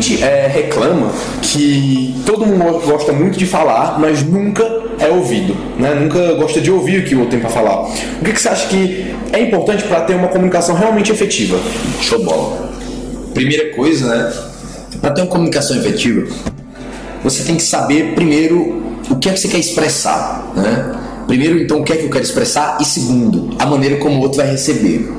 [0.00, 4.62] gente é, reclama que todo mundo gosta muito de falar, mas nunca
[4.98, 5.94] é ouvido, né?
[5.94, 7.82] Nunca gosta de ouvir o que o outro tem para falar.
[7.82, 11.58] O que, que você acha que é importante para ter uma comunicação realmente efetiva?
[12.00, 12.70] Show bola.
[13.34, 14.32] Primeira coisa, né?
[15.00, 16.26] Para ter uma comunicação efetiva,
[17.22, 20.98] você tem que saber primeiro o que é que você quer expressar, né?
[21.26, 24.20] Primeiro, então, o que é que eu quero expressar e segundo, a maneira como o
[24.20, 25.10] outro vai receber.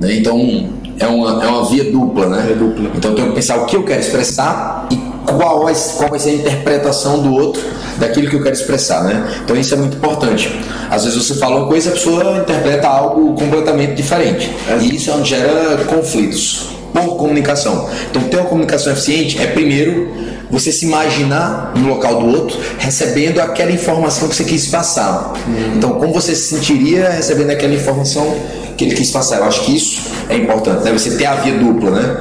[0.00, 0.16] Né?
[0.16, 2.48] Então, é uma, é uma via dupla, né?
[2.50, 2.90] É dupla.
[2.94, 6.18] Então, eu tenho que pensar o que eu quero expressar e qual vai, qual vai
[6.18, 7.62] ser a interpretação do outro
[7.98, 9.40] daquilo que eu quero expressar, né?
[9.44, 10.60] Então, isso é muito importante.
[10.90, 14.50] Às vezes você fala uma coisa e a pessoa interpreta algo completamente diferente.
[14.80, 17.88] E isso é onde gera conflitos por comunicação.
[18.10, 20.12] Então, ter uma comunicação eficiente é, primeiro,
[20.50, 25.32] você se imaginar no local do outro recebendo aquela informação que você quis passar.
[25.76, 28.36] Então, como você se sentiria recebendo aquela informação
[28.76, 29.38] que ele quis passar?
[29.38, 30.92] Eu acho que isso é importante, né?
[30.92, 32.20] Você ter a via dupla, né?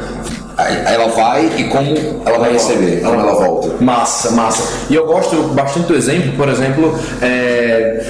[0.55, 3.83] Aí ela vai e como ela vai receber, como ela volta.
[3.83, 4.63] Massa, massa.
[4.89, 8.05] E eu gosto bastante do exemplo, por exemplo, é,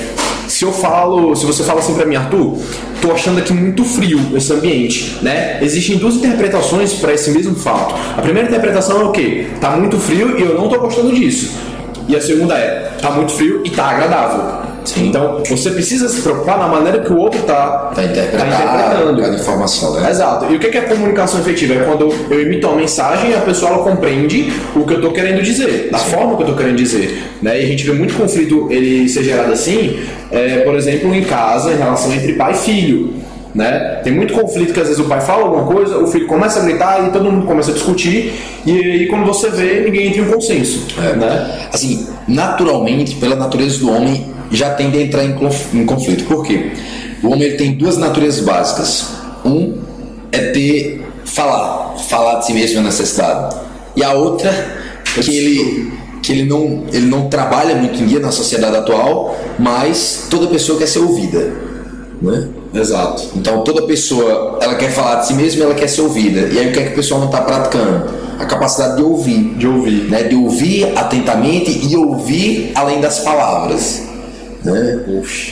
[0.63, 2.57] se eu falo, se você fala assim pra mim, Arthur,
[3.01, 5.61] tô achando aqui muito frio esse ambiente, né?
[5.61, 7.93] Existem duas interpretações para esse mesmo fato.
[8.17, 9.47] A primeira interpretação é o quê?
[9.59, 11.51] Tá muito frio e eu não tô gostando disso.
[12.07, 14.72] E a segunda é, tá muito frio e tá agradável.
[14.85, 15.07] Sim.
[15.07, 19.21] Então, você precisa se preocupar na maneira que o outro tá, Tá interpretando tá interpretando.
[19.21, 20.09] cada informação, né?
[20.09, 20.51] Exato.
[20.51, 21.73] E o que é comunicação efetiva?
[21.75, 25.41] É quando eu emito uma mensagem e a pessoa compreende o que eu estou querendo
[25.41, 27.23] dizer, da forma que eu estou querendo dizer.
[27.41, 27.61] Né?
[27.61, 29.99] E a gente vê muito conflito ele ser gerado assim,
[30.31, 33.13] é, por exemplo, em casa, em relação entre pai e filho.
[33.53, 33.99] Né?
[34.03, 36.63] Tem muito conflito que às vezes o pai fala alguma coisa, o filho começa a
[36.63, 38.33] gritar e todo mundo começa a discutir,
[38.65, 40.87] e aí quando você vê, ninguém entra em um consenso.
[40.97, 41.67] Né?
[41.71, 46.23] Assim, naturalmente, pela natureza do homem, já tende a entrar em, conf- em conflito.
[46.25, 46.71] Por quê?
[47.21, 49.05] O homem ele tem duas naturezas básicas.
[49.45, 49.77] Um
[50.31, 53.55] é ter falar, falar de si mesmo a necessidade.
[53.95, 54.51] E a outra
[55.21, 60.27] que ele que ele não ele não trabalha muito em dia na sociedade atual, mas
[60.29, 61.53] toda pessoa quer ser ouvida,
[62.21, 62.47] né?
[62.73, 63.23] Exato.
[63.35, 66.47] Então toda pessoa ela quer falar de si mesma, ela quer ser ouvida.
[66.51, 68.05] E aí o que é que o pessoal não está praticando?
[68.39, 70.09] A capacidade de ouvir, De ouvir.
[70.09, 70.23] né?
[70.23, 74.03] De ouvir atentamente e ouvir além das palavras,
[74.63, 74.99] né?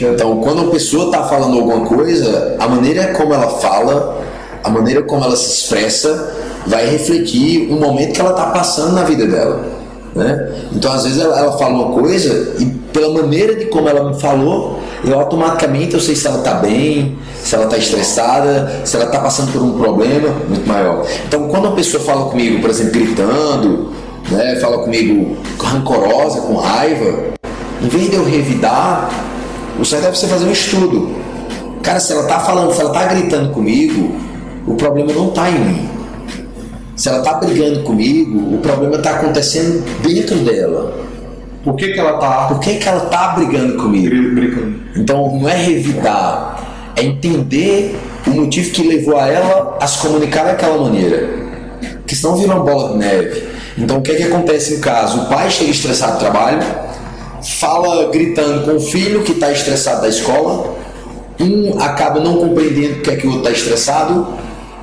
[0.02, 4.22] Então quando a pessoa está falando alguma coisa, a maneira como ela fala,
[4.64, 6.36] a maneira como ela se expressa,
[6.68, 9.82] vai refletir o momento que ela está passando na vida dela.
[10.16, 10.52] Né?
[10.74, 14.20] Então, às vezes, ela, ela fala uma coisa e, pela maneira de como ela me
[14.20, 19.06] falou, eu automaticamente eu sei se ela está bem, se ela está estressada, se ela
[19.06, 21.06] está passando por um problema muito maior.
[21.28, 23.94] Então, quando uma pessoa fala comigo, por exemplo, gritando,
[24.30, 27.32] né, fala comigo rancorosa, com raiva,
[27.84, 29.10] em vez de eu revidar,
[29.80, 31.16] o certo é você fazer um estudo.
[31.82, 34.16] Cara, se ela está falando, se ela está gritando comigo,
[34.68, 35.90] o problema não está em mim.
[36.96, 40.94] Se ela está brigando comigo, o problema está acontecendo dentro dela.
[41.64, 44.10] Por que, que ela tá Por que, que ela está brigando comigo?
[44.34, 44.76] brincando?
[44.96, 50.44] Então não é revidar, é entender o motivo que levou a ela a se comunicar
[50.44, 51.30] daquela maneira.
[51.98, 53.44] Porque senão vira uma bola de neve.
[53.78, 55.22] Então o que é que acontece no caso?
[55.22, 56.60] O pai chega estressado do trabalho,
[57.44, 60.76] fala gritando com o filho que está estressado da escola,
[61.40, 64.28] um acaba não compreendendo porque é que o outro está estressado,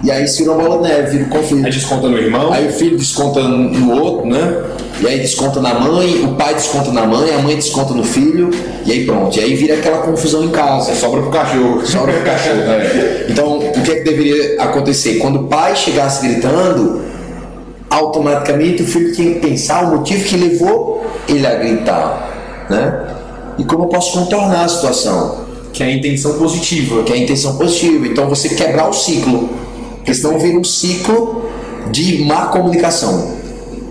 [0.03, 1.67] e aí se uma bola de neve, vira um conflito.
[1.67, 2.53] Aí desconta no irmão.
[2.53, 4.63] Aí o filho desconta no outro, né?
[5.01, 8.51] E aí desconta na mãe, o pai desconta na mãe, a mãe desconta no filho,
[8.85, 9.37] e aí pronto.
[9.37, 10.95] E aí vira aquela confusão em casa.
[10.95, 11.85] sobra pro cachorro.
[11.85, 12.57] Sobra pro cachorro.
[12.57, 13.27] né?
[13.29, 15.19] Então, o que é que deveria acontecer?
[15.19, 17.03] Quando o pai chegasse gritando,
[17.91, 22.38] automaticamente o filho tinha que pensar o motivo que levou ele a gritar,
[22.69, 23.17] né?
[23.59, 25.47] E como eu posso contornar a situação?
[25.73, 27.03] Que é a intenção positiva.
[27.03, 28.07] que é a intenção positiva.
[28.07, 29.49] Então você quebrar o ciclo.
[29.97, 31.51] Porque senão vira um ciclo
[31.91, 33.38] de má comunicação.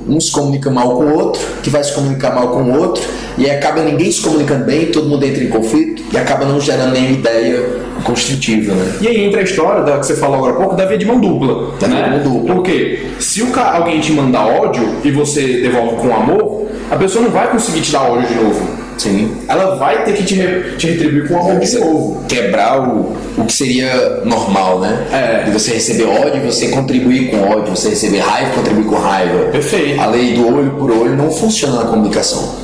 [0.07, 3.03] Um se comunica mal com o outro, que vai se comunicar mal com o outro,
[3.38, 6.59] e aí acaba ninguém se comunicando bem, todo mundo entra em conflito e acaba não
[6.59, 8.98] gerando nenhuma ideia construtiva, né?
[9.01, 11.06] E aí entra a história da, que você falou agora há pouco da via de
[11.06, 11.74] mão dupla.
[11.80, 12.04] Da via né?
[12.04, 12.56] de mão dupla.
[12.56, 13.07] Por quê?
[13.19, 17.51] Se o alguém te mandar ódio e você devolve com amor, a pessoa não vai
[17.51, 18.87] conseguir te dar ódio de novo.
[18.98, 19.36] Sim.
[19.48, 22.24] Ela vai ter que te, re- te retribuir com amor de novo.
[22.28, 25.08] Quebrar o, o que seria normal, né?
[25.12, 25.44] É.
[25.44, 29.46] De você receber ódio, você contribuir com ódio, você receber raiva, contribuir com raiva.
[29.52, 30.02] Perfeito.
[30.02, 32.56] A lei do olho por olho não funciona na comunicação.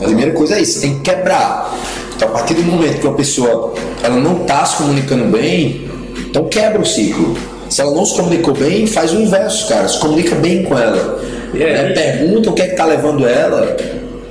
[0.00, 1.76] A primeira coisa é isso, você tem que quebrar.
[2.16, 5.88] Então, a partir do momento que uma pessoa ela não está se comunicando bem,
[6.26, 7.36] então quebra o ciclo.
[7.68, 9.88] Se ela não se comunicou bem, faz o inverso, cara.
[9.88, 11.20] Se comunica bem com ela.
[11.54, 11.58] É.
[11.58, 11.92] Né?
[11.92, 13.76] Pergunta o que é que está levando ela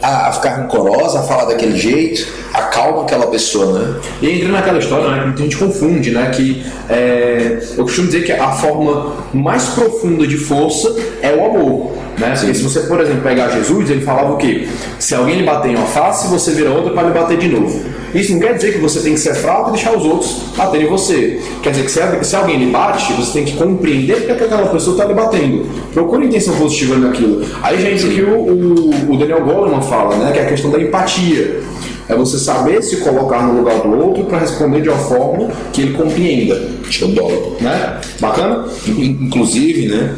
[0.04, 3.96] a, ficar rancorosa, a falar daquele jeito, acalma aquela pessoa, né?
[4.22, 8.24] E entra naquela história, né, que muita gente confunde, né, que é, eu costumo dizer
[8.24, 11.92] que a forma mais profunda de força é o amor.
[12.18, 12.32] Né?
[12.38, 14.68] Porque se você, por exemplo, pegar Jesus, ele falava o quê?
[15.00, 17.84] Se alguém lhe bater em uma face, você vira outra para lhe bater de novo.
[18.14, 20.86] Isso não quer dizer que você tem que ser fraco e deixar os outros baterem
[20.86, 21.42] em você.
[21.64, 24.68] Quer dizer que se, se alguém lhe bate, você tem que compreender porque que aquela
[24.68, 25.66] pessoa está lhe batendo.
[25.92, 27.44] Procure intenção positiva naquilo.
[27.64, 30.32] Aí já entra o que o, o, o Daniel Goleman fala, né?
[30.32, 31.62] que é a questão da empatia.
[32.08, 35.82] É você saber se colocar no lugar do outro para responder de uma forma que
[35.82, 36.70] ele compreenda.
[36.90, 37.56] Show de bola.
[37.62, 38.02] Né?
[38.20, 38.66] Bacana?
[38.88, 40.16] Inclusive, né?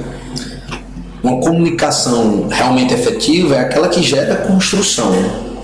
[1.24, 5.14] Uma comunicação realmente efetiva é aquela que gera construção.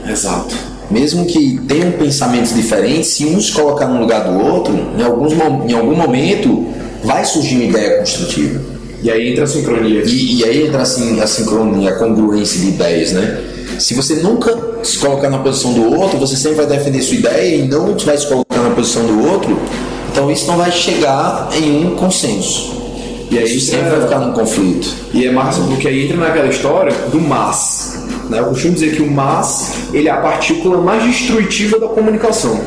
[0.08, 0.56] Exato.
[0.90, 5.34] Mesmo que tenham pensamentos diferentes, se um se colocar no lugar do outro, em, alguns,
[5.34, 6.68] em algum momento
[7.04, 8.62] vai surgir uma ideia construtiva.
[9.02, 10.04] E aí entra a sincronia.
[10.06, 13.42] E, e aí entra assim, a sincronia, a congruência de ideias, né?
[13.80, 17.56] Se você nunca se colocar na posição do outro, você sempre vai defender sua ideia
[17.56, 19.60] e não vai se colocar na posição do outro,
[20.12, 22.82] então isso não vai chegar em um consenso.
[23.32, 23.90] E aí isso sempre é...
[23.92, 24.94] vai ficar num conflito.
[25.14, 28.06] E é massa porque aí entra naquela história do mas.
[28.30, 28.40] Né?
[28.40, 32.60] Eu costumo dizer que o mas ele é a partícula mais destrutiva da comunicação.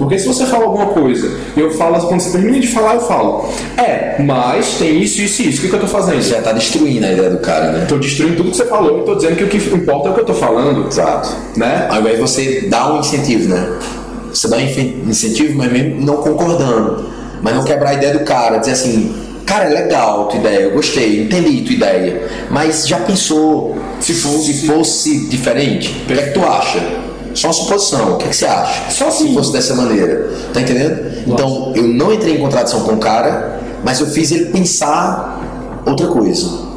[0.00, 3.46] Porque se você fala alguma coisa, eu falo, quando você termina de falar, eu falo,
[3.76, 5.58] é, mas tem isso, isso e isso.
[5.58, 6.22] O que, que eu tô fazendo?
[6.22, 7.84] Você já tá destruindo a ideia do cara, né?
[7.86, 10.14] Tô destruindo tudo que você falou e tô dizendo que o que importa é o
[10.14, 10.88] que eu tô falando.
[10.88, 11.36] Exato.
[11.54, 11.86] Né?
[11.90, 13.78] Ao invés de você dar um incentivo, né?
[14.32, 17.04] Você dá um incentivo, mas mesmo não concordando.
[17.42, 19.14] Mas não quebrar a ideia do cara, dizer assim,
[19.44, 22.26] cara, é legal tua ideia, eu gostei, entendi tua ideia.
[22.50, 25.94] Mas já pensou se fosse, se fosse diferente?
[26.04, 27.09] O que é que tu acha?
[27.40, 28.14] Só uma suposição.
[28.14, 28.90] O que, é que você acha?
[28.90, 29.28] Só assim.
[29.28, 30.30] Se fosse dessa maneira.
[30.52, 31.26] Tá entendendo?
[31.26, 31.42] Nossa.
[31.42, 36.06] Então, eu não entrei em contradição com o cara, mas eu fiz ele pensar outra
[36.08, 36.68] coisa.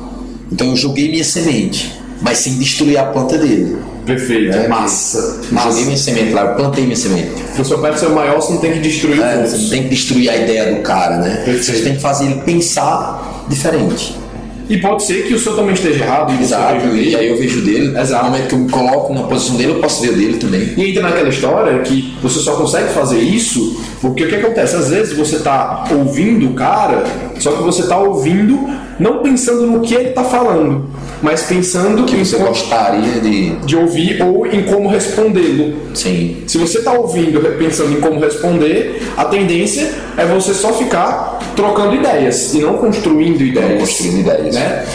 [0.49, 3.77] Então, eu joguei minha semente, mas sem destruir a planta dele.
[4.05, 5.41] Perfeito, é, massa.
[5.51, 5.69] massa.
[5.69, 7.31] Joguei minha semente lá, eu plantei minha semente.
[7.55, 9.69] Se o seu pé ser maior, você não tem que destruir é, o Você não
[9.69, 11.41] tem que destruir a ideia do cara, né?
[11.43, 11.63] Perfeito.
[11.65, 14.22] Você tem que fazer ele pensar diferente.
[14.69, 16.33] E pode ser que o seu também esteja errado.
[16.33, 17.97] E Exato, e aí eu vejo dele.
[17.97, 18.25] Exato.
[18.25, 20.73] No momento que eu me coloco na posição dele, eu posso ver dele também.
[20.77, 24.75] E entra naquela história que você só consegue fazer isso porque o que acontece?
[24.75, 27.05] Às vezes você está ouvindo o cara,
[27.39, 28.67] só que você está ouvindo
[28.99, 30.89] não pensando no que ele está falando,
[31.21, 33.55] mas pensando que você gostaria de...
[33.55, 35.73] de ouvir ou em como respondê-lo.
[35.93, 36.43] Sim.
[36.47, 41.95] Se você está ouvindo pensando em como responder, a tendência é você só ficar trocando
[41.95, 43.69] ideias e não construindo ideias.
[43.69, 44.55] Não construindo ideias.
[44.55, 44.85] Né?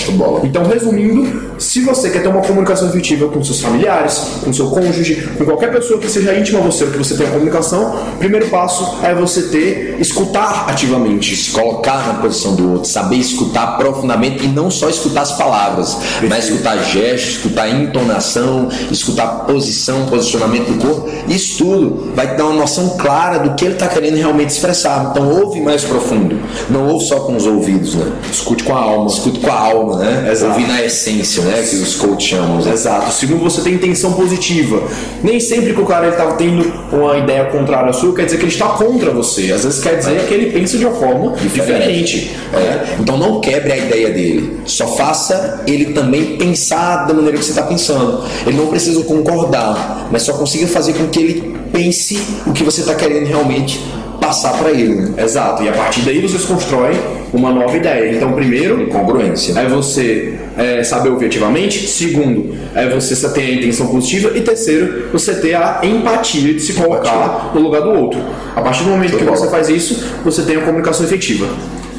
[0.44, 5.28] Então, resumindo, se você quer ter uma comunicação efetiva com seus familiares, com seu cônjuge,
[5.37, 9.14] com qualquer pessoa que seja íntima a você, que você tenha comunicação, primeiro passo é
[9.14, 14.70] você ter escutar ativamente, se colocar na posição do outro, saber escutar profundamente e não
[14.70, 16.28] só escutar as palavras, Perfeito.
[16.28, 21.08] mas escutar gestos, escutar entonação, escutar posição, posicionamento do corpo.
[21.28, 25.10] Isso tudo vai te dar uma noção clara do que ele está querendo realmente expressar.
[25.10, 26.38] Então ouve mais profundo.
[26.70, 28.12] Não ouve só com os ouvidos, né?
[28.30, 29.06] Escute com a alma.
[29.08, 30.28] Escute com a alma, né?
[30.30, 30.52] Exato.
[30.52, 31.62] Ouvir na essência, né?
[31.68, 32.60] Que os coaches chamam.
[32.60, 32.72] Né?
[32.72, 33.12] Exato.
[33.12, 34.82] Segundo, você tem intenção positiva.
[35.22, 38.44] Nem sempre que o cara está tendo uma ideia contrária à sua, quer dizer que
[38.44, 39.52] ele está contra você.
[39.52, 42.19] Às vezes quer dizer que ele pensa de uma forma diferente.
[42.20, 42.37] diferente.
[42.55, 42.96] É.
[43.00, 44.58] Então não quebre a ideia dele.
[44.64, 48.25] Só faça ele também pensar da maneira que você está pensando.
[48.46, 52.81] Ele não precisa concordar, mas só consiga fazer com que ele pense o que você
[52.81, 53.80] está querendo realmente
[54.21, 54.95] passar para ele.
[54.95, 55.23] Né?
[55.23, 55.62] Exato.
[55.62, 56.97] E a partir daí vocês constroem
[57.32, 58.14] uma nova ideia.
[58.14, 59.58] Então, primeiro, congruência.
[59.58, 61.87] É você é, saber ouvir ativamente.
[61.87, 64.37] Segundo, é você ter a intenção positiva.
[64.37, 67.50] E terceiro, você ter a empatia de se colocar empatia.
[67.54, 68.20] no lugar do outro.
[68.54, 71.47] A partir do momento que você faz isso, você tem a comunicação efetiva.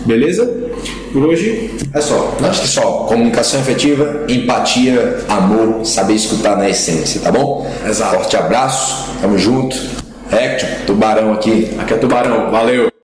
[0.05, 0.49] Beleza?
[1.11, 2.35] Por hoje é só.
[2.43, 2.81] Acho que só.
[3.07, 7.69] Comunicação efetiva, empatia, amor, saber escutar na essência, tá bom?
[7.87, 8.15] Exato.
[8.15, 9.75] Forte abraço, tamo junto.
[10.31, 11.71] Hector, tubarão aqui.
[11.79, 12.88] Aqui é tubarão, valeu.